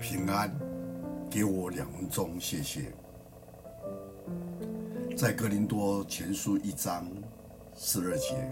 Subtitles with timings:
[0.00, 0.50] 平安，
[1.28, 2.90] 给我两分钟，谢谢。
[5.14, 7.06] 在格林多前书一章
[7.76, 8.50] 十二节，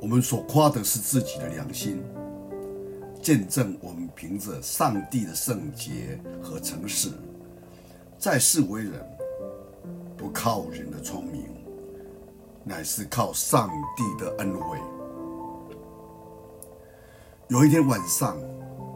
[0.00, 2.02] 我们所夸的是自己的良心，
[3.20, 7.10] 见证我们凭着上帝的圣洁和诚实，
[8.18, 8.92] 在世为人，
[10.16, 11.44] 不靠人的聪明，
[12.64, 14.78] 乃是靠上帝的恩惠。
[17.48, 18.38] 有一天晚上，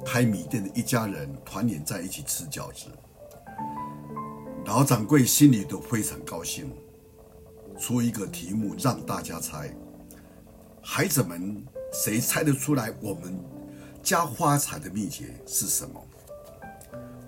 [0.05, 2.87] 开米店的一家人团圆在一起吃饺子，
[4.66, 6.70] 老掌柜心里都非常高兴，
[7.78, 9.75] 出一个题目让大家猜，
[10.83, 13.38] 孩子们谁猜得出来我们
[14.02, 16.05] 家发财的秘诀是什么？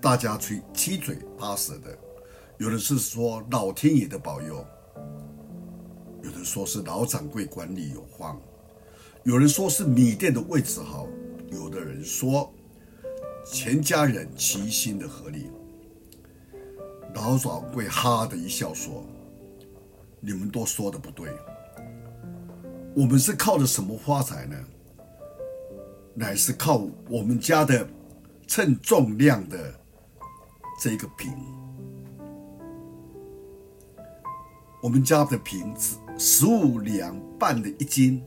[0.01, 1.97] 大家吹七嘴八舌的，
[2.57, 4.63] 有的是说老天爷的保佑，
[6.21, 8.39] 有的说是老掌柜管理有方。
[9.23, 11.07] 有人说是米店的位置好，
[11.49, 12.53] 有的人说
[13.45, 15.49] 全家人齐心的合力。
[17.13, 19.05] 老掌柜哈的一笑说
[20.19, 21.29] ：“你们都说的不对，
[22.95, 24.57] 我们是靠着什么发财呢？
[26.13, 27.87] 乃是靠我们家的
[28.47, 29.73] 称重量的
[30.81, 31.31] 这个瓶。
[34.81, 38.21] 我们家的瓶子十五两半的一斤。”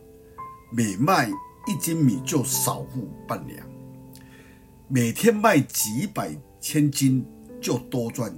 [0.70, 1.30] 每卖
[1.66, 3.66] 一斤米就少付半两，
[4.90, 7.22] 每天卖几百千斤
[7.60, 8.34] 就多赚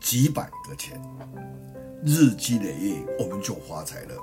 [0.00, 0.98] 几百个钱，
[2.02, 4.14] 日积月累，我们就发财了。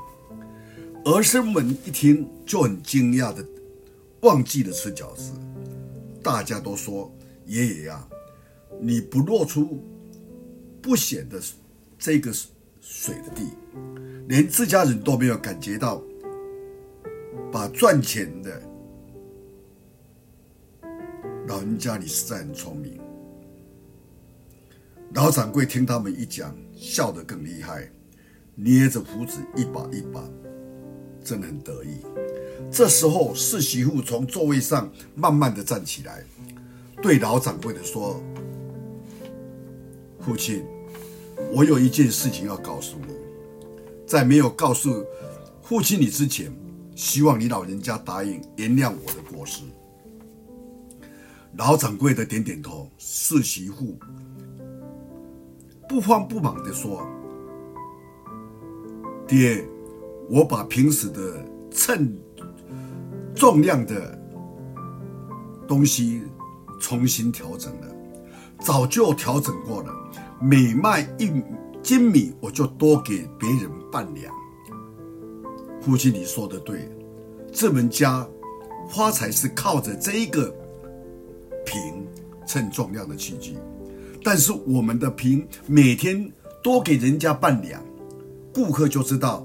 [1.05, 3.45] 儿孙们一听就很惊讶的
[4.21, 5.33] 忘记了吃饺子，
[6.23, 7.13] 大家都说
[7.45, 8.07] ：“爷爷呀，
[8.81, 9.79] 你不落出
[10.81, 11.39] 不显的
[11.99, 12.33] 这个
[12.81, 13.43] 水的地，
[14.27, 16.01] 连自家人都没有感觉到。”
[17.51, 18.59] 把赚钱的
[21.47, 22.99] 老人家，你实在很聪明。
[25.13, 27.91] 老掌柜听他们一讲，笑得更厉害，
[28.55, 30.23] 捏着胡子一把一把，
[31.23, 31.97] 真的很得意。
[32.71, 36.23] 这时候，四媳妇从座位上慢慢的站起来，
[37.01, 38.23] 对老掌柜的说
[40.21, 40.63] ：“父亲，
[41.51, 43.13] 我有一件事情要告诉你，
[44.07, 45.05] 在没有告诉
[45.61, 46.51] 父亲你之前。”
[46.95, 49.63] 希望你老人家答应原谅我的过失。
[51.55, 53.97] 老掌柜的点点头，四媳妇
[55.87, 57.05] 不慌不忙地说
[59.27, 59.63] ：“爹，
[60.29, 62.17] 我把平时的称
[63.35, 64.19] 重量的
[65.67, 66.23] 东西
[66.79, 67.87] 重新调整了，
[68.59, 69.93] 早就调整过了。
[70.41, 71.31] 每卖一
[71.83, 74.33] 斤米，我就多给别人半两。”
[75.79, 76.89] 父亲，你说的对，
[77.51, 78.27] 这门家
[78.89, 80.49] 发财是靠着这一个
[82.53, 83.55] 称重量的器具，
[84.23, 86.31] 但是我们的瓶每天
[86.61, 87.83] 多给人家半两，
[88.53, 89.43] 顾客就知道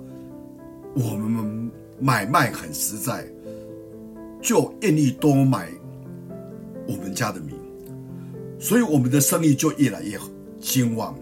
[0.95, 3.27] 我们买卖很实在，
[4.43, 5.71] 就愿意多买
[6.87, 7.55] 我们家的米，
[8.59, 10.19] 所以我们的生意就越来越
[10.61, 11.19] 兴旺。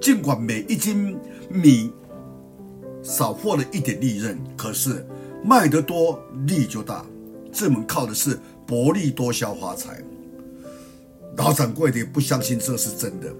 [0.00, 1.18] 尽管每一斤
[1.50, 1.92] 米。
[3.02, 5.06] 少获了一点利润，可是
[5.44, 7.06] 卖得多利就大。
[7.52, 8.36] 这门靠的是
[8.66, 10.02] 薄利多销发财。
[11.36, 13.34] 老掌柜的不相信这是真的，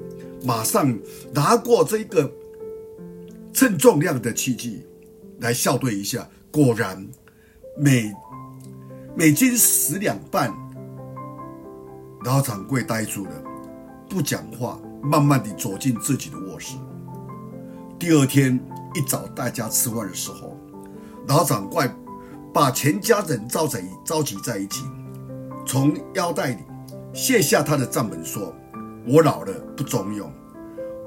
[0.45, 0.97] 马上
[1.33, 2.31] 拿过这个
[3.53, 4.87] 称重量的器具
[5.41, 7.06] 来校对一下，果然
[7.77, 8.12] 每
[9.15, 10.55] 每斤十两半。
[12.25, 13.43] 老掌柜呆住了，
[14.09, 16.77] 不讲话，慢慢地走进自己的卧室。
[17.99, 18.61] 第二天。
[18.95, 20.56] 一早大家吃饭的时候，
[21.29, 21.87] 老掌柜
[22.51, 24.85] 把全家人召在召集在一起，
[25.67, 26.62] 从腰带里
[27.16, 28.54] 卸下他的账本，说
[29.09, 30.31] ：“我老了不中用，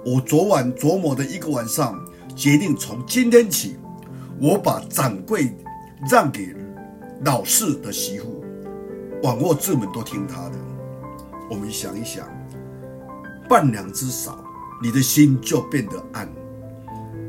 [0.03, 2.03] 我昨晚琢磨的一个晚上，
[2.35, 3.77] 决定从今天起，
[4.41, 5.55] 我把掌柜
[6.09, 6.51] 让给
[7.23, 8.43] 老四的媳妇，
[9.21, 10.55] 往后之门都听他的。
[11.47, 12.27] 我们想一想，
[13.47, 14.43] 半两之少，
[14.81, 16.27] 你的心就变得暗。”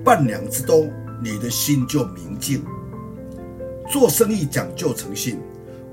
[0.03, 0.87] 半两之多，
[1.23, 2.65] 你的心就明净。
[3.91, 5.39] 做生意讲究诚信，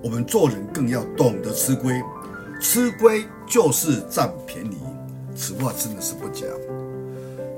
[0.01, 2.01] 我们做人更要懂得吃亏。
[2.59, 4.77] 吃亏就是占便宜，
[5.35, 6.45] 此话真的是不假。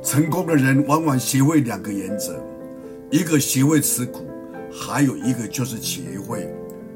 [0.04, 2.40] 成功的人往往学会两个原则：
[3.10, 4.25] 一个学会吃苦，
[4.72, 6.54] 还有一个就是学会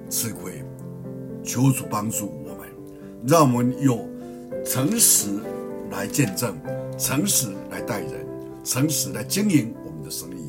[0.09, 0.63] 吃亏。
[1.43, 2.69] 求主帮助我们，
[3.27, 4.09] 让我们用
[4.65, 5.27] 诚实
[5.91, 6.55] 来见证，
[6.97, 8.25] 诚实来待人。
[8.63, 10.47] 诚实来经营我们的生意，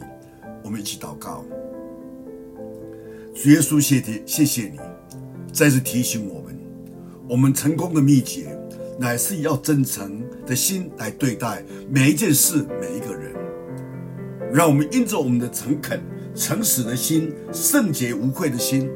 [0.62, 1.44] 我们一起祷告。
[3.34, 4.78] 主耶稣，谢天谢谢你，
[5.52, 6.43] 再次提醒我，
[7.28, 8.56] 我们成功的秘诀，
[8.98, 13.32] 乃是要真诚的心来对待每一件事、每一个人。
[14.52, 16.00] 让我们因着我们的诚恳、
[16.34, 18.90] 诚实的心、圣洁无愧的心，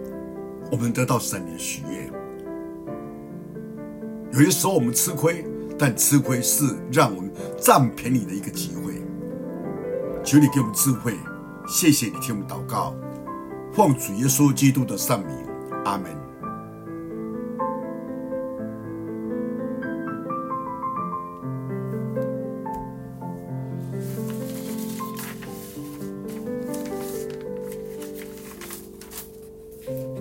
[0.70, 2.10] 我们得到神的喜悦。
[4.32, 5.44] 有些时候我们吃亏，
[5.78, 9.02] 但吃亏是让我们占便宜的一个机会。
[10.22, 11.14] 求你给我们智慧，
[11.66, 12.94] 谢谢你听我们祷告，
[13.72, 15.34] 奉主耶稣基督的圣名，
[15.86, 16.27] 阿门。